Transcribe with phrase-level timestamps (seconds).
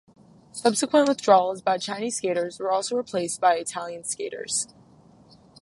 [0.51, 4.67] Subsequent withdrawals by Chinese skaters were also replaced by Italian skaters.